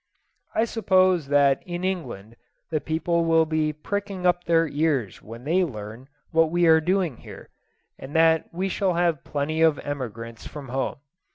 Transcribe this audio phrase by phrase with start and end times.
[0.55, 2.35] I suppose that in England
[2.71, 7.17] the people will be pricking up their ears when they learn what we are doing
[7.17, 7.49] here,
[7.99, 10.95] and that we shall have plenty of emigrants from home.